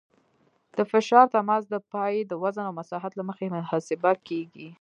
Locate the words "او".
2.67-2.73